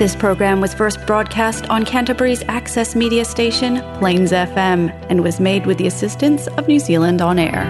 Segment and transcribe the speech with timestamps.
[0.00, 5.66] This program was first broadcast on Canterbury's access media station, Plains FM, and was made
[5.66, 7.66] with the assistance of New Zealand On Air.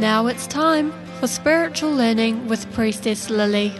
[0.00, 3.72] Now it's time for spiritual learning with Priestess Lilly.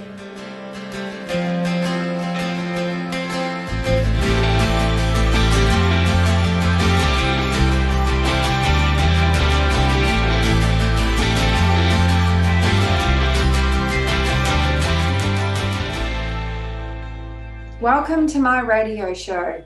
[17.80, 19.64] Welcome to my radio show.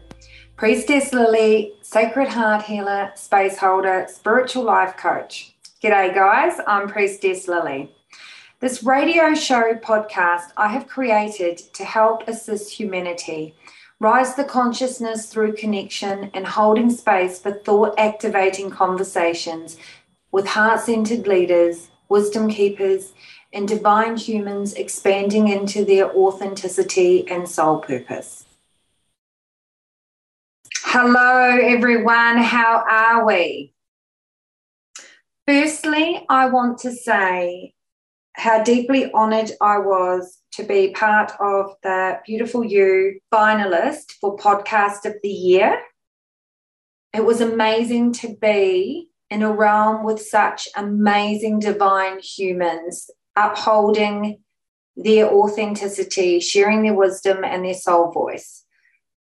[0.57, 5.57] Priestess Lilly, Sacred Heart Healer, Space Holder, Spiritual Life Coach.
[5.83, 6.61] G'day, guys.
[6.69, 7.91] I'm Priestess Lilly.
[8.61, 13.57] This radio show podcast I have created to help assist humanity
[13.99, 19.77] rise the consciousness through connection and holding space for thought activating conversations
[20.31, 23.13] with heart centered leaders, wisdom keepers,
[23.55, 28.45] and divine humans expanding into their authenticity and soul purpose.
[30.83, 32.39] Hello, everyone.
[32.39, 33.73] How are we?
[35.47, 37.75] Firstly, I want to say
[38.33, 45.05] how deeply honoured I was to be part of the Beautiful You finalist for Podcast
[45.05, 45.79] of the Year.
[47.13, 54.41] It was amazing to be in a realm with such amazing divine humans upholding
[54.97, 58.65] their authenticity, sharing their wisdom and their soul voice.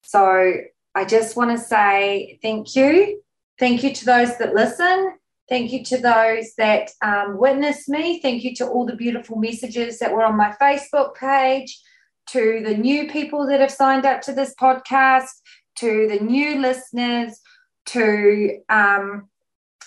[0.04, 0.54] So
[0.96, 3.22] I just want to say thank you.
[3.60, 5.14] Thank you to those that listen.
[5.50, 8.20] Thank you to those that um, witnessed me.
[8.22, 11.80] Thank you to all the beautiful messages that were on my Facebook page,
[12.28, 15.30] to the new people that have signed up to this podcast,
[15.76, 17.40] to the new listeners,
[17.88, 19.30] to um,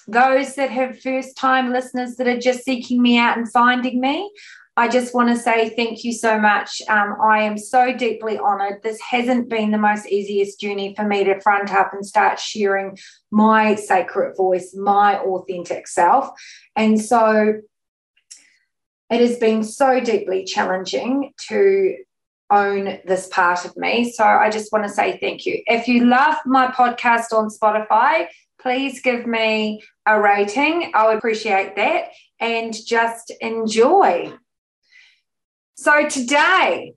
[0.08, 4.30] those that have first time listeners that are just seeking me out and finding me,
[4.78, 6.82] I just want to say thank you so much.
[6.88, 8.82] Um, I am so deeply honored.
[8.82, 12.98] This hasn't been the most easiest journey for me to front up and start sharing
[13.31, 16.28] my sacred voice, my authentic self.
[16.76, 17.62] And so
[19.08, 21.97] it has been so deeply challenging to
[22.50, 24.12] own this part of me.
[24.12, 25.62] So I just want to say thank you.
[25.66, 28.26] If you love my podcast on Spotify,
[28.61, 30.93] please give me a rating.
[30.94, 34.33] I would appreciate that and just enjoy.
[35.77, 36.94] So today,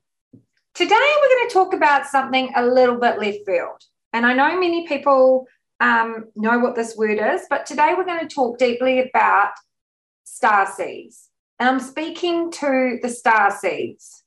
[0.73, 3.83] today we're going to talk about something a little bit left field.
[4.13, 5.47] And I know many people
[5.79, 9.51] um, know what this word is, but today we're going to talk deeply about
[10.23, 11.29] star seeds.
[11.59, 14.23] And I'm speaking to the star seeds.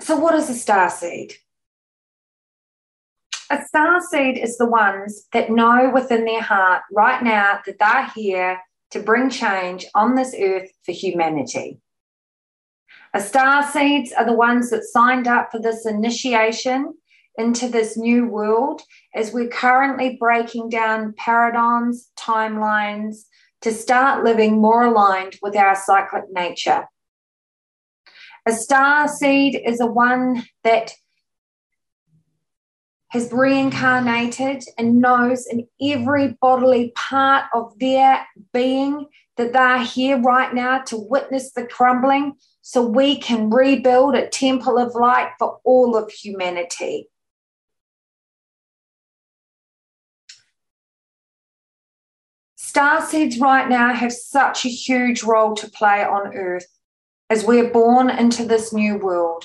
[0.00, 1.34] So, what is a star seed?
[3.52, 8.10] A star seed is the ones that know within their heart right now that they're
[8.14, 8.58] here
[8.92, 11.78] to bring change on this earth for humanity.
[13.12, 16.94] A star seeds are the ones that signed up for this initiation
[17.36, 18.80] into this new world
[19.14, 23.24] as we're currently breaking down paradigms, timelines
[23.60, 26.86] to start living more aligned with our cyclic nature.
[28.46, 30.94] A star seed is a one that
[33.12, 39.06] has reincarnated and knows in every bodily part of their being
[39.36, 44.78] that they're here right now to witness the crumbling so we can rebuild a temple
[44.78, 47.10] of light for all of humanity.
[52.56, 56.64] Star seeds right now have such a huge role to play on earth
[57.28, 59.44] as we're born into this new world.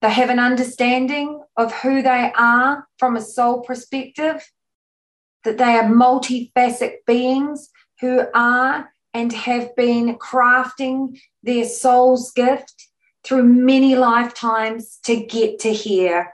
[0.00, 4.48] They have an understanding of who they are from a soul perspective,
[5.44, 7.70] that they are multifaceted beings
[8.00, 12.88] who are and have been crafting their soul's gift
[13.24, 16.32] through many lifetimes to get to here.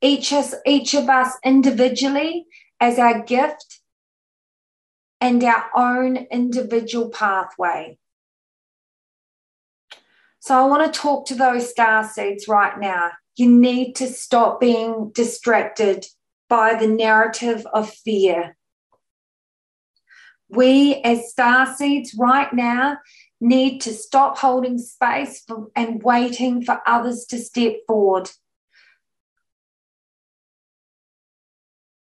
[0.00, 2.46] Each, us, each of us individually
[2.80, 3.80] as our gift
[5.20, 7.98] and our own individual pathway.
[10.42, 13.12] So I want to talk to those star seeds right now.
[13.36, 16.04] You need to stop being distracted
[16.48, 18.56] by the narrative of fear.
[20.48, 22.98] We, as star seeds right now,
[23.40, 28.28] need to stop holding space for, and waiting for others to step forward.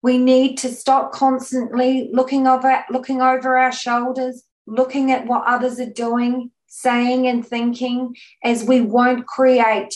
[0.02, 5.82] We need to stop constantly looking over, looking over our shoulders, looking at what others
[5.82, 9.94] are doing, saying and thinking as we won't create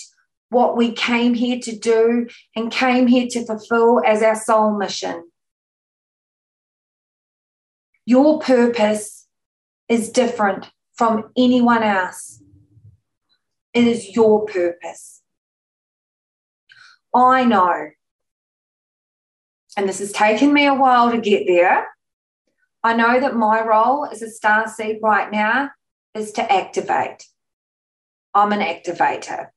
[0.50, 5.24] what we came here to do and came here to fulfill as our soul mission.
[8.06, 9.25] Your purpose
[9.88, 12.44] is different from anyone else.
[13.74, 15.22] It is your purpose.
[17.16, 17.89] I know,
[19.77, 21.88] and this has taken me a while to get there.
[22.83, 25.72] I know that my role as a star seed right now
[26.15, 27.27] is to activate.
[28.33, 29.50] I'm an activator.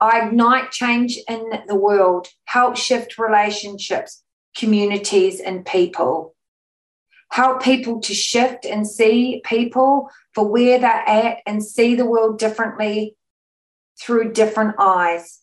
[0.00, 4.22] I ignite change in the world, help shift relationships,
[4.56, 6.34] communities, and people.
[7.30, 12.38] Help people to shift and see people for where they're at and see the world
[12.38, 13.16] differently
[13.98, 15.40] through different eyes.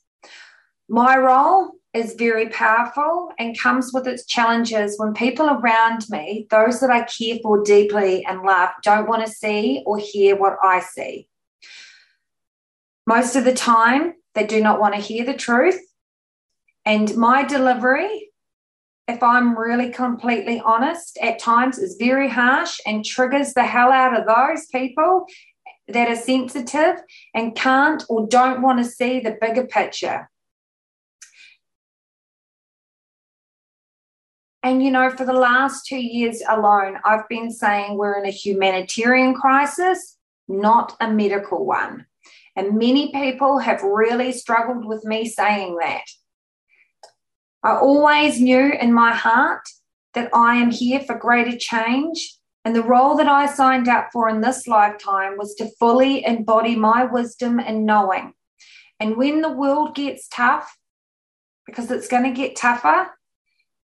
[0.87, 6.79] My role is very powerful and comes with its challenges when people around me, those
[6.81, 10.81] that I care for deeply and love, don't want to see or hear what I
[10.81, 11.27] see.
[13.07, 15.81] Most of the time, they do not want to hear the truth.
[16.85, 18.29] And my delivery,
[19.07, 24.15] if I'm really completely honest, at times is very harsh and triggers the hell out
[24.15, 25.25] of those people
[25.87, 27.01] that are sensitive
[27.33, 30.29] and can't or don't want to see the bigger picture.
[34.69, 38.29] And, you know, for the last two years alone, I've been saying we're in a
[38.29, 40.15] humanitarian crisis,
[40.47, 42.05] not a medical one.
[42.55, 46.03] And many people have really struggled with me saying that.
[47.63, 49.67] I always knew in my heart
[50.13, 52.37] that I am here for greater change.
[52.63, 56.75] And the role that I signed up for in this lifetime was to fully embody
[56.75, 58.33] my wisdom and knowing.
[58.99, 60.77] And when the world gets tough,
[61.65, 63.07] because it's going to get tougher,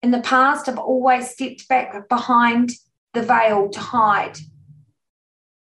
[0.02, 2.72] in the past, I've always stepped back behind
[3.14, 4.38] the veil to hide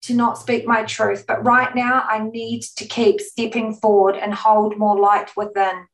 [0.03, 1.25] to not speak my truth.
[1.27, 5.85] But right now, I need to keep stepping forward and hold more light within.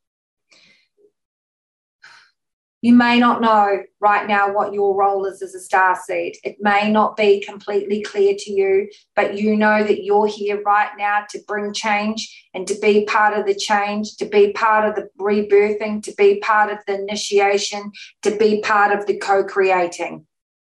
[2.88, 6.38] You may not know right now what your role is as a star seed.
[6.46, 10.92] It may not be completely clear to you, but you know that you're here right
[10.98, 14.96] now to bring change and to be part of the change, to be part of
[14.96, 17.92] the rebirthing, to be part of the initiation,
[18.22, 20.26] to be part of the co creating.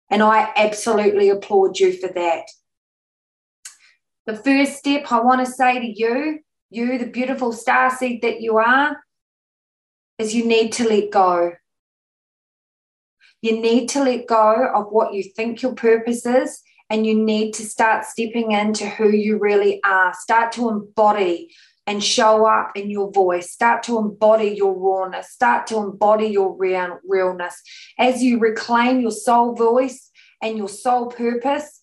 [0.09, 2.43] And I absolutely applaud you for that.
[4.25, 8.41] The first step I want to say to you, you, the beautiful star seed that
[8.41, 8.97] you are,
[10.17, 11.53] is you need to let go.
[13.41, 17.53] You need to let go of what you think your purpose is, and you need
[17.55, 20.13] to start stepping into who you really are.
[20.13, 21.53] Start to embody
[21.88, 23.51] and show up in your voice.
[23.51, 25.31] Start to embody your rawness.
[25.31, 27.61] Start to embody your real, realness.
[27.97, 30.11] As you reclaim your soul voice
[30.41, 31.81] and your soul purpose,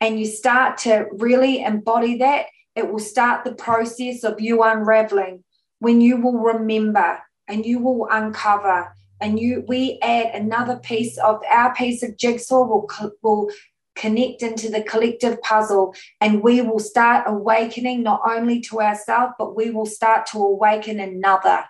[0.00, 5.42] and you start to really embody that, it will start the process of you unraveling
[5.78, 7.18] when you will remember
[7.48, 12.64] and you will uncover and you we add another piece of our piece of jigsaw
[12.64, 12.88] will
[13.22, 13.50] will
[13.94, 19.56] connect into the collective puzzle and we will start awakening not only to ourselves but
[19.56, 21.64] we will start to awaken another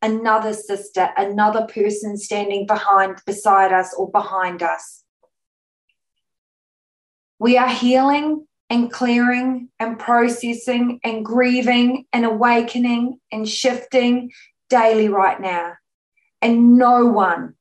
[0.00, 5.02] another sister another person standing behind beside us or behind us
[7.40, 14.30] we are healing and clearing and processing and grieving and awakening and shifting
[14.70, 15.74] daily right now.
[16.42, 17.54] And no one,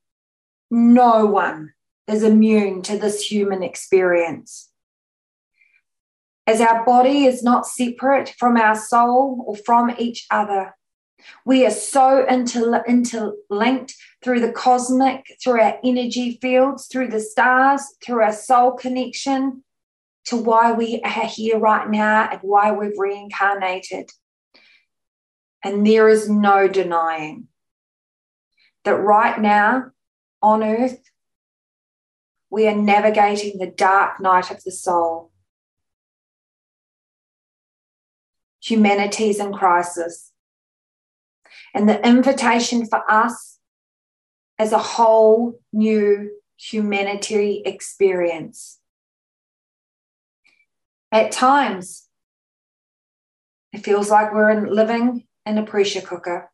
[0.71, 1.73] no one
[2.07, 4.69] is immune to this human experience.
[6.47, 10.75] As our body is not separate from our soul or from each other,
[11.45, 17.83] we are so inter- interlinked through the cosmic, through our energy fields, through the stars,
[18.03, 19.63] through our soul connection,
[20.25, 24.09] to why we are here right now and why we've reincarnated.
[25.63, 27.47] And there is no denying
[28.83, 29.91] that right now
[30.41, 30.99] on earth,
[32.49, 35.31] we are navigating the dark night of the soul.
[38.63, 40.31] Humanity is in crisis.
[41.73, 43.59] And the invitation for us
[44.59, 48.81] is a whole new humanity experience
[51.11, 52.07] at times,
[53.73, 56.50] it feels like we're in, living in a pressure cooker.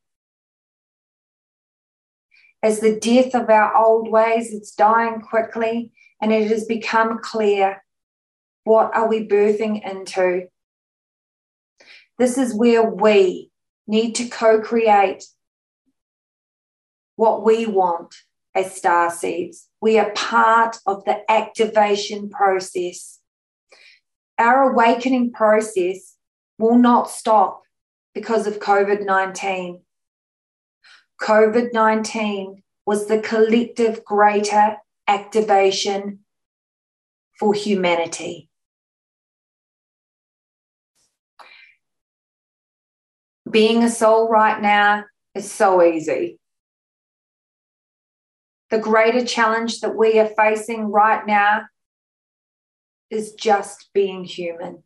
[2.64, 7.84] As the death of our old ways, it's dying quickly, and it has become clear
[8.64, 10.48] what are we birthing into?
[12.18, 13.52] This is where we
[13.86, 15.24] need to co create
[17.16, 18.14] what we want
[18.54, 19.68] as star seeds.
[19.80, 23.18] We are part of the activation process
[24.38, 26.16] our awakening process
[26.58, 27.64] will not stop
[28.14, 29.82] because of COVID 19.
[31.22, 36.20] COVID 19 was the collective greater activation
[37.40, 38.50] for humanity.
[43.50, 46.40] Being a soul right now is so easy.
[48.70, 51.68] The greater challenge that we are facing right now
[53.10, 54.84] is just being human.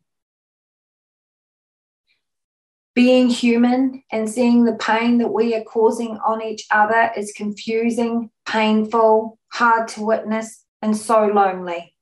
[2.94, 8.30] Being human and seeing the pain that we are causing on each other is confusing,
[8.44, 11.94] painful, hard to witness, and so lonely.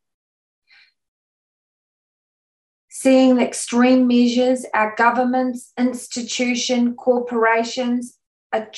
[2.89, 8.19] Seeing the extreme measures our governments, institutions, corporations
[8.53, 8.69] are,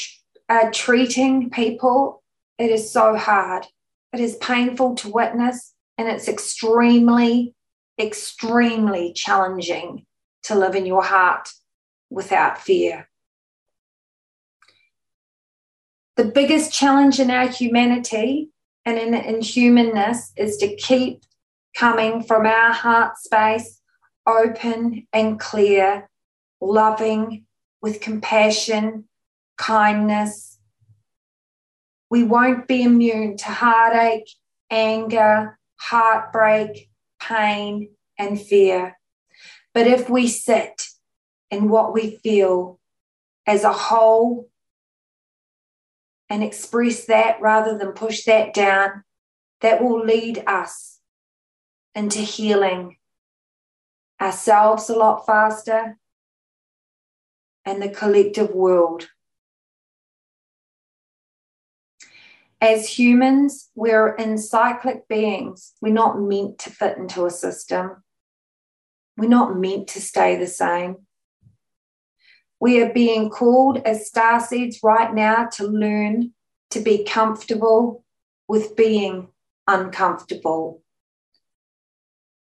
[0.51, 2.23] are treating people,
[2.59, 3.67] it is so hard.
[4.13, 7.55] It is painful to witness, and it's extremely,
[7.99, 10.05] extremely challenging
[10.43, 11.49] to live in your heart
[12.13, 13.09] without fear.
[16.17, 18.51] The biggest challenge in our humanity
[18.85, 21.23] and in, in humanness is to keep
[21.75, 23.81] coming from our heart space
[24.27, 26.09] open and clear,
[26.61, 27.47] loving
[27.81, 29.09] with compassion,
[29.57, 30.59] kindness.
[32.11, 34.29] We won't be immune to heartache,
[34.71, 36.91] anger, heartbreak,
[37.21, 38.99] pain, and fear.
[39.73, 40.92] But if we sit
[41.53, 42.81] in what we feel
[43.47, 44.49] as a whole
[46.31, 49.05] and express that rather than push that down,
[49.61, 50.99] that will lead us
[51.95, 52.97] into healing
[54.21, 55.99] ourselves a lot faster
[57.67, 59.09] and the collective world.
[62.63, 65.73] As humans, we're encyclic beings.
[65.83, 68.03] We're not meant to fit into a system.
[69.19, 70.97] We're not meant to stay the same.
[72.63, 76.33] We are being called as star seeds right now to learn
[76.71, 78.05] to be comfortable
[78.47, 79.31] with being
[79.67, 80.81] uncomfortable.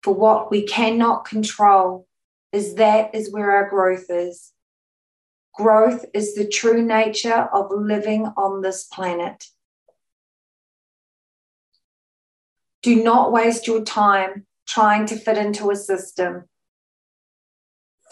[0.05, 2.07] For what we cannot control
[2.53, 4.53] is that is where our growth is.
[5.53, 9.47] Growth is the true nature of living on this planet.
[12.83, 16.45] Do not waste your time trying to fit into a system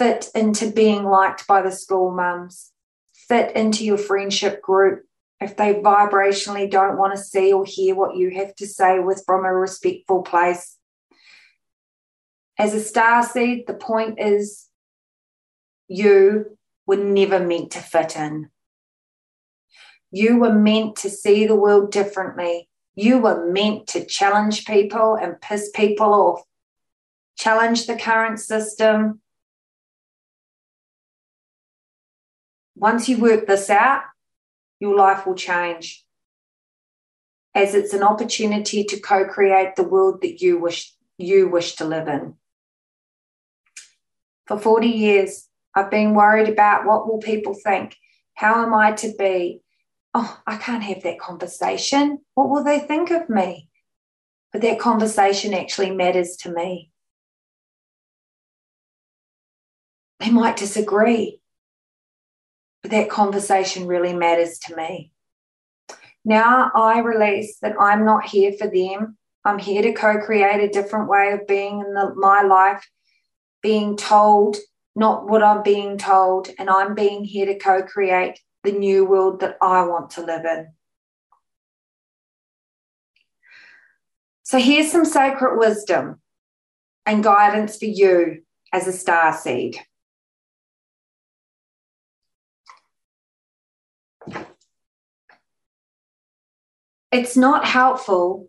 [0.03, 2.73] fit into being liked by the school mums,
[3.13, 5.05] fit into your friendship group.
[5.41, 9.23] If they vibrationally don't want to see or hear what you have to say with
[9.25, 10.77] from a respectful place.
[12.59, 14.69] As a star seed, the point is
[15.87, 18.51] you were never meant to fit in.
[20.11, 22.69] You were meant to see the world differently.
[22.95, 26.43] You were meant to challenge people and piss people off,
[27.37, 29.22] challenge the current system,
[32.75, 34.03] Once you work this out,
[34.81, 36.05] your life will change
[37.55, 42.09] as it's an opportunity to co-create the world that you wish you wish to live
[42.09, 42.35] in.
[44.47, 47.97] For 40 years, I've been worried about what will people think?
[48.35, 49.61] How am I to be?
[50.15, 52.19] Oh, I can't have that conversation.
[52.35, 53.69] What will they think of me?
[54.53, 56.91] But that conversation actually matters to me.
[60.19, 61.42] They might disagree
[62.85, 65.13] that conversation really matters to me.
[66.25, 69.17] Now I release that I'm not here for them.
[69.45, 72.89] I'm here to co create a different way of being in the, my life,
[73.61, 74.57] being told
[74.95, 79.41] not what I'm being told, and I'm being here to co create the new world
[79.41, 80.73] that I want to live in.
[84.43, 86.21] So here's some sacred wisdom
[87.07, 89.79] and guidance for you as a star seed.
[97.13, 98.49] It's not helpful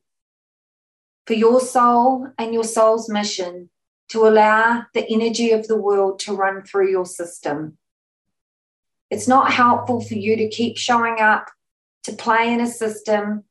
[1.27, 3.69] for your soul and your soul's mission
[4.07, 7.77] to allow the energy of the world to run through your system.
[9.09, 11.49] It's not helpful for you to keep showing up
[12.03, 13.43] to play in a system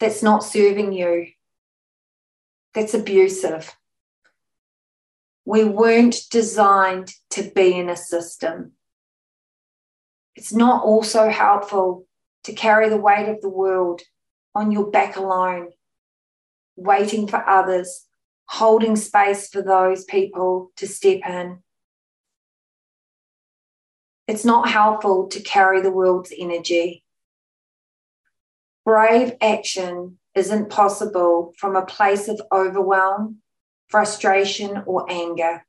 [0.00, 1.28] that's not serving you,
[2.74, 3.76] that's abusive.
[5.44, 8.72] We weren't designed to be in a system.
[10.34, 12.06] It's not also helpful
[12.42, 14.02] to carry the weight of the world
[14.56, 15.68] on your back alone,
[16.76, 18.06] waiting for others,
[18.46, 21.58] holding space for those people to step in.
[24.26, 27.04] It's not helpful to carry the world's energy.
[28.86, 33.42] Brave action isn't possible from a place of overwhelm,
[33.88, 35.65] frustration, or anger.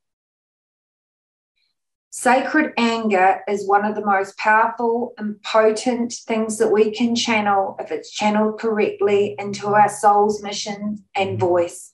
[2.20, 7.76] Sacred anger is one of the most powerful and potent things that we can channel
[7.80, 11.94] if it's channeled correctly into our soul's mission and voice.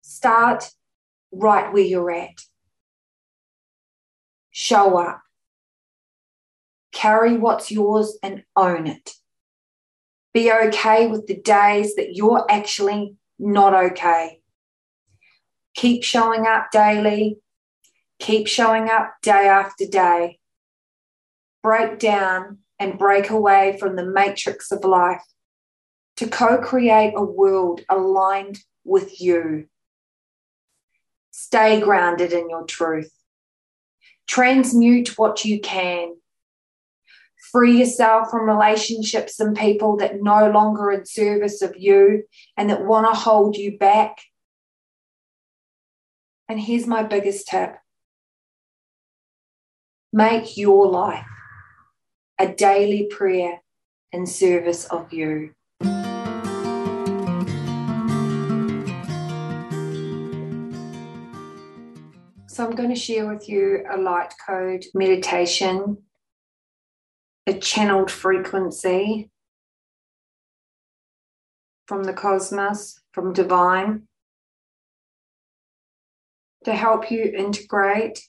[0.00, 0.70] Start
[1.30, 2.40] right where you're at.
[4.52, 5.20] Show up.
[6.90, 9.10] Carry what's yours and own it.
[10.32, 14.40] Be okay with the days that you're actually not okay.
[15.74, 17.42] Keep showing up daily
[18.18, 20.38] Keep showing up day after day.
[21.62, 25.22] Break down and break away from the matrix of life
[26.16, 29.66] to co create a world aligned with you.
[31.30, 33.10] Stay grounded in your truth.
[34.26, 36.14] Transmute what you can.
[37.52, 42.24] Free yourself from relationships and people that no longer in service of you
[42.56, 44.18] and that want to hold you back.
[46.48, 47.76] And here's my biggest tip
[50.16, 51.26] Make your life
[52.38, 53.62] a daily prayer
[54.12, 55.56] in service of you.
[62.46, 66.04] So, I'm going to share with you a light code meditation,
[67.48, 69.30] a channeled frequency
[71.88, 74.06] from the cosmos, from divine,
[76.62, 78.20] to help you integrate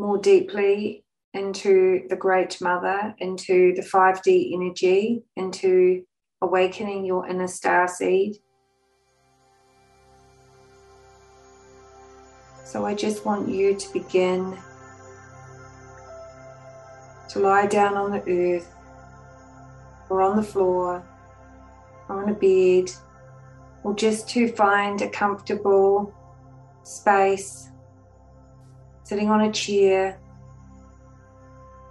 [0.00, 1.04] more deeply
[1.34, 6.02] into the Great Mother, into the 5D energy, into
[6.40, 8.36] awakening your inner star seed.
[12.64, 14.56] So I just want you to begin
[17.28, 18.72] to lie down on the earth
[20.08, 21.04] or on the floor
[22.08, 22.90] or on a bed
[23.84, 26.14] or just to find a comfortable
[26.84, 27.69] space
[29.10, 30.20] sitting on a chair.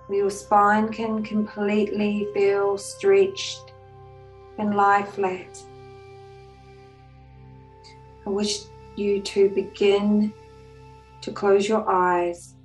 [0.09, 3.73] Your spine can completely feel stretched
[4.57, 5.61] and lie flat.
[8.25, 8.59] I wish
[8.95, 10.31] you to begin
[11.19, 12.55] to close your eyes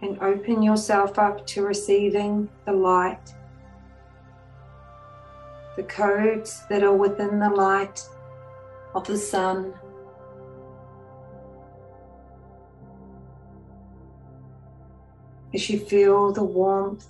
[0.00, 3.34] and open yourself up to receiving the light,
[5.76, 8.00] the codes that are within the light
[8.94, 9.74] of the sun.
[15.54, 17.06] As you feel the warmth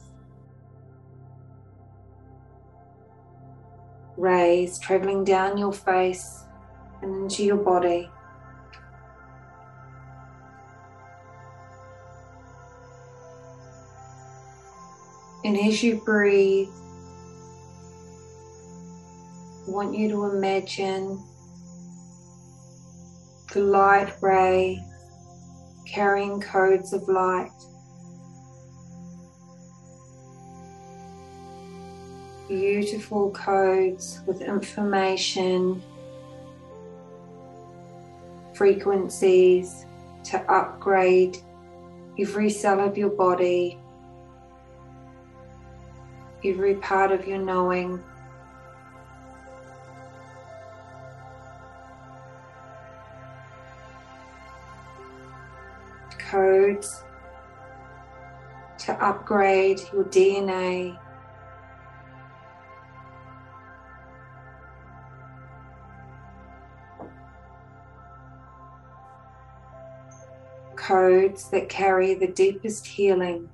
[4.18, 6.44] rays traveling down your face
[7.00, 8.10] and into your body.
[15.44, 16.68] And as you breathe,
[19.66, 21.22] I want you to imagine
[23.52, 24.82] the light ray
[25.86, 27.50] carrying codes of light
[32.54, 35.82] beautiful codes with information,
[38.54, 39.86] frequencies
[40.22, 41.36] to upgrade
[42.16, 43.76] every cell of your body,
[46.44, 48.00] every part of your knowing.
[56.30, 57.02] Codes
[58.78, 60.96] to upgrade your DNA
[70.84, 73.48] codes that carry the deepest healing.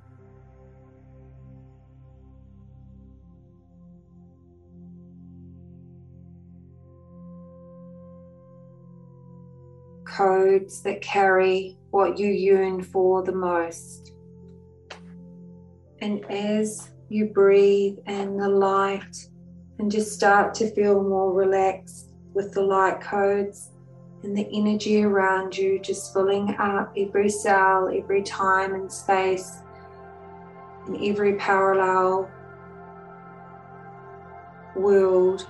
[10.04, 14.12] Codes that carry what you yearn for the most.
[16.00, 19.28] And as you breathe in the light
[19.78, 23.69] and just start to feel more relaxed with the light codes,
[24.22, 29.58] and the energy around you just filling up every cell, every time and space,
[30.86, 32.30] in every parallel
[34.76, 35.46] world,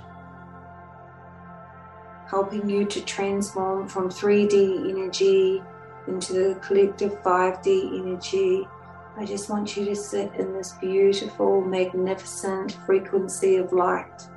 [2.28, 5.62] helping you to transform from 3D energy
[6.06, 8.68] into the collective 5D energy.
[9.16, 14.29] I just want you to sit in this beautiful, magnificent frequency of light.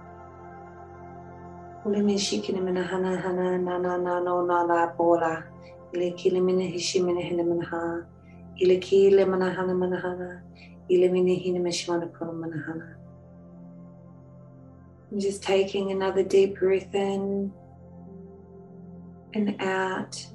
[2.18, 5.44] Shikini mina hana hana na na na no na la.
[5.94, 8.06] Ile mina hishi mina hina mina ha.
[8.58, 8.80] Ile
[9.56, 10.42] hana hana.
[10.90, 11.60] Ile mina hina
[12.66, 12.96] hana.
[15.12, 17.52] I'm just taking another deep breath in
[19.34, 20.26] and out.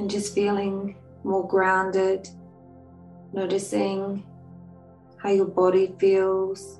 [0.00, 2.26] and just feeling more grounded,
[3.34, 4.24] noticing
[5.18, 6.79] how your body feels,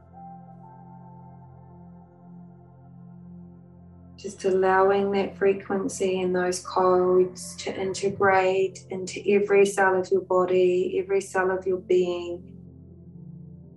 [4.21, 10.99] just allowing that frequency and those codes to integrate into every cell of your body,
[11.01, 12.55] every cell of your being,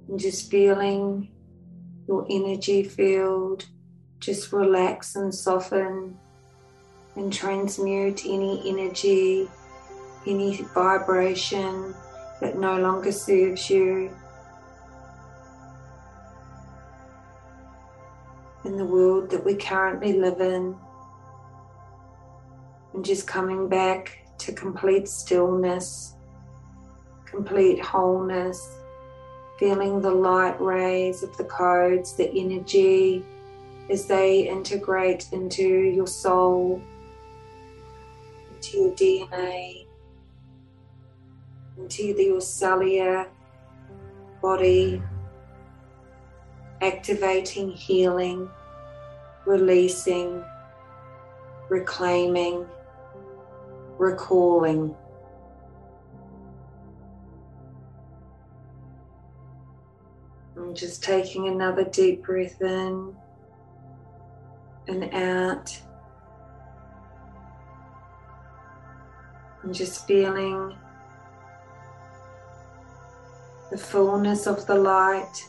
[0.09, 1.31] and just feeling
[2.07, 3.65] your energy field
[4.25, 6.17] just relax and soften
[7.17, 9.49] and transmute any energy,
[10.27, 11.95] any vibration
[12.41, 14.11] that no longer serves you
[18.65, 20.77] in the world that we currently live in,
[22.95, 26.15] and just coming back to complete stillness,
[27.25, 28.79] complete wholeness,
[29.59, 33.25] feeling the light rays of the codes, the energy
[33.91, 36.81] as they integrate into your soul,
[38.51, 39.87] into your DNA,
[41.77, 43.29] into your cellular
[44.41, 45.03] body
[46.85, 48.47] activating healing,
[49.47, 50.45] releasing,
[51.71, 52.67] reclaiming,
[53.97, 54.95] recalling.
[60.59, 63.17] I'm just taking another deep breath in
[64.87, 65.81] and out.
[69.63, 70.77] And just feeling
[73.71, 75.49] the fullness of the light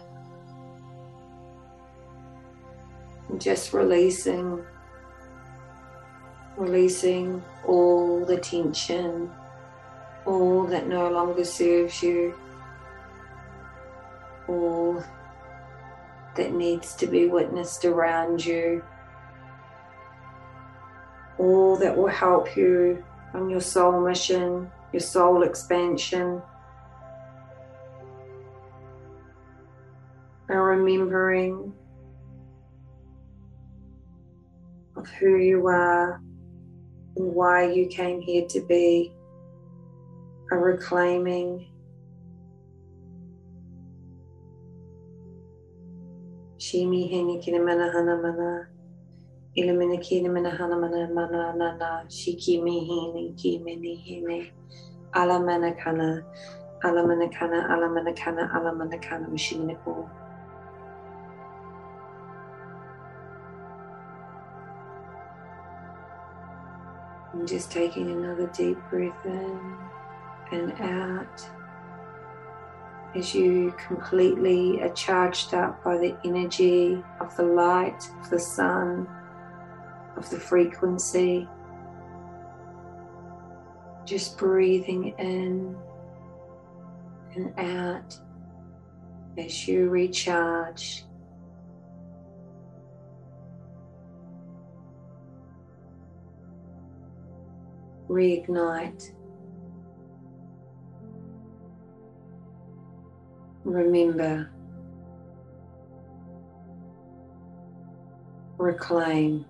[3.37, 4.63] just releasing,
[6.57, 9.31] releasing all the tension,
[10.25, 12.33] all that no longer serves you,
[14.47, 15.03] all
[16.35, 18.83] that needs to be witnessed around you,
[21.37, 26.41] all that will help you on your soul mission, your soul expansion.
[30.49, 31.73] And remembering
[35.01, 36.21] of who you are
[37.17, 39.11] and why you came here to be,
[40.51, 41.67] a reclaiming.
[46.57, 48.67] Shimi hini kina mana hana mana.
[49.57, 52.03] Ilamina kina mana mana mana na na.
[52.07, 54.51] Shiki mi hini ki mini hini.
[55.13, 56.23] Alamana kana.
[56.83, 57.31] Alamana
[67.33, 69.77] And just taking another deep breath in
[70.51, 71.49] and out
[73.15, 79.07] as you completely are charged up by the energy of the light, of the sun,
[80.15, 81.47] of the frequency.
[84.05, 85.75] Just breathing in
[87.35, 88.17] and out
[89.37, 91.05] as you recharge
[98.11, 99.13] reignite.
[103.63, 104.51] Remember,
[108.57, 109.45] reclaim.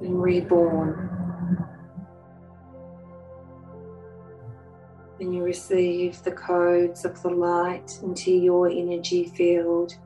[0.00, 1.10] And reborn.
[5.20, 9.96] And you receive the codes of the light into your energy field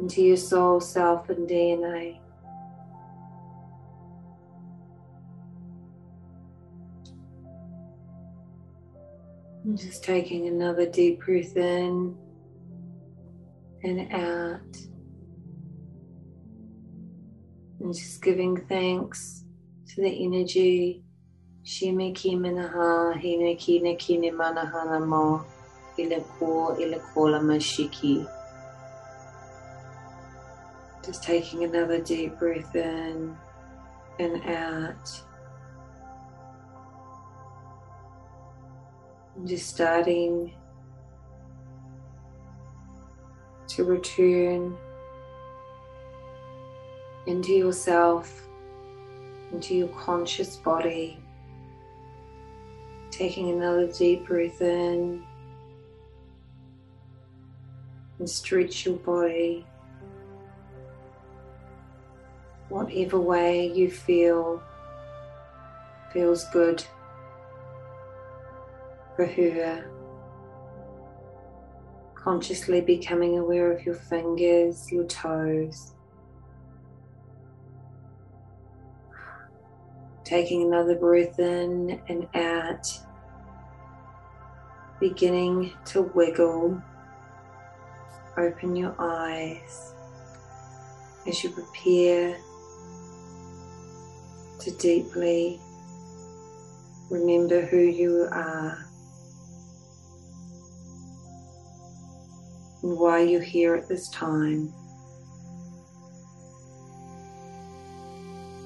[0.00, 2.18] into your soul, self, and DNA.
[9.64, 12.16] And just taking another deep breath in
[13.84, 14.76] and out.
[17.80, 19.44] And just giving thanks
[19.88, 21.04] to the energy.
[21.62, 25.44] Shime ki minaha, hine ki ne ki ne manaha mo,
[25.98, 28.39] ile ko, ile ko la mashiki.
[31.04, 33.36] Just taking another deep breath in
[34.18, 35.22] and out.
[39.34, 40.52] And just starting
[43.68, 44.76] to return
[47.26, 48.46] into yourself,
[49.52, 51.18] into your conscious body.
[53.10, 55.22] Taking another deep breath in
[58.18, 59.66] and stretch your body
[62.70, 64.62] whatever way you feel
[66.12, 66.82] feels good
[69.16, 69.90] for her.
[72.14, 75.92] Consciously becoming aware of your fingers, your toes.
[80.24, 82.86] Taking another breath in and out.
[85.00, 86.80] Beginning to wiggle.
[88.36, 89.92] Open your eyes
[91.26, 92.38] as you prepare
[94.60, 95.60] to deeply
[97.10, 98.86] remember who you are
[102.82, 104.72] and why you're here at this time.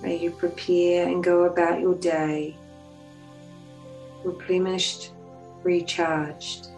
[0.02, 2.56] May you prepare and go about your day
[4.24, 5.12] replenished,
[5.62, 6.68] recharged.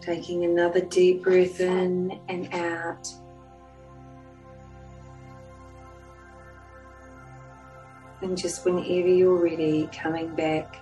[0.00, 3.08] Taking another deep breath in and out.
[8.26, 10.78] And just whenever you're ready, coming back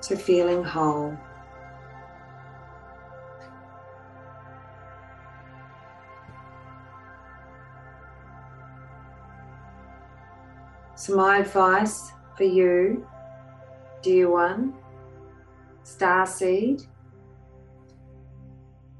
[0.00, 1.14] to feeling whole.
[10.94, 13.06] So, my advice for you,
[14.00, 14.72] dear one,
[15.82, 16.84] star seed,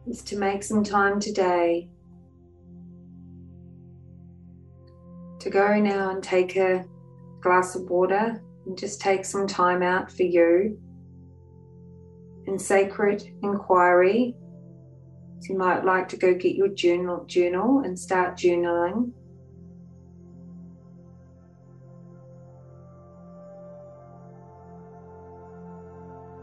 [0.07, 1.89] is to make some time today
[5.47, 6.85] to go now and take a
[7.41, 10.77] glass of water and just take some time out for you
[12.47, 14.35] in sacred inquiry.
[15.39, 19.13] So you might like to go get your journal journal and start journaling.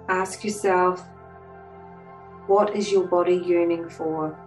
[0.07, 1.01] Ask yourself,
[2.47, 4.39] what is your body yearning for?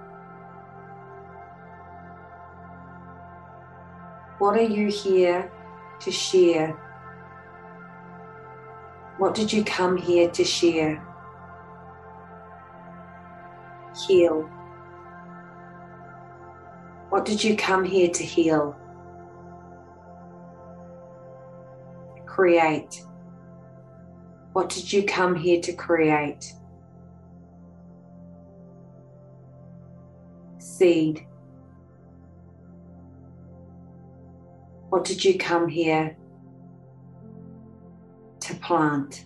[4.39, 5.51] What are you here
[6.01, 6.73] to share?
[9.17, 11.03] What did you come here to share?
[14.07, 14.43] Heal.
[17.09, 18.77] What did you come here to heal?
[22.27, 23.03] Create.
[24.53, 26.53] What did you come here to create?
[30.59, 31.27] Seed.
[34.89, 36.17] What did you come here
[38.41, 39.25] to plant?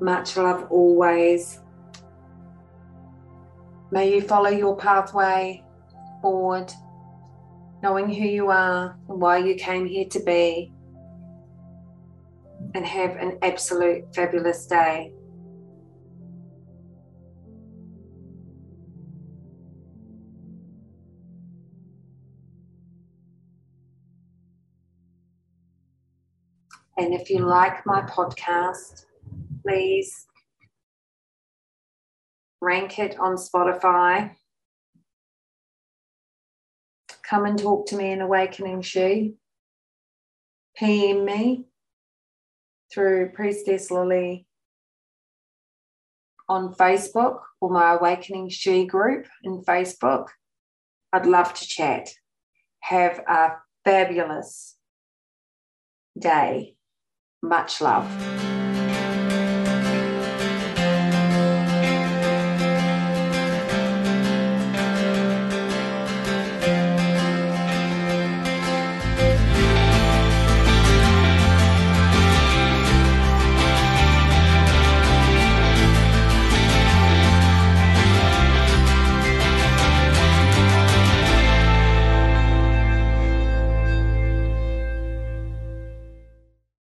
[0.00, 1.63] Much love always.
[3.94, 5.62] May you follow your pathway
[6.20, 6.72] forward,
[7.80, 10.72] knowing who you are and why you came here to be,
[12.74, 15.12] and have an absolute fabulous day.
[26.98, 29.06] And if you like my podcast,
[29.62, 30.26] please
[32.64, 34.34] rank it on Spotify.
[37.22, 39.34] Come and talk to me in Awakening She.
[40.76, 41.66] PM me
[42.92, 44.46] through Priestess Lilly
[46.48, 50.28] on Facebook or my Awakening She group in Facebook.
[51.12, 52.10] I'd love to chat.
[52.80, 53.52] Have a
[53.84, 54.76] fabulous
[56.18, 56.76] day.
[57.42, 58.63] Much love.